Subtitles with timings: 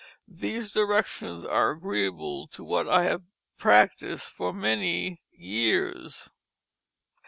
[0.27, 3.21] These Directions are agreable to what I have
[3.59, 6.27] practiced for many years."